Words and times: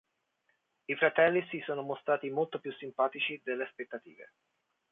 I 0.87 0.95
fratelli 0.95 1.45
si 1.51 1.61
sono 1.63 1.83
mostrati 1.83 2.27
molto 2.31 2.59
più 2.59 2.71
simpatici 2.71 3.39
delle 3.43 3.65
aspettative. 3.65 4.31